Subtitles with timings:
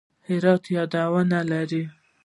[0.27, 1.83] هرات بادونه لري